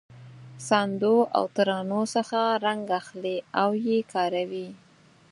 [0.67, 4.67] ساندو او ترانو څخه رنګ اخلي او یې کاروي.